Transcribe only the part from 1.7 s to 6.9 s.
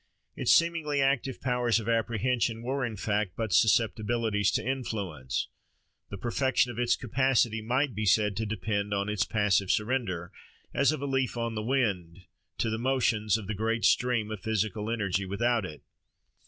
of apprehension were, in fact, but susceptibilities to influence. The perfection of